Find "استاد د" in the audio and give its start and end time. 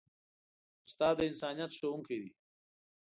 0.87-1.19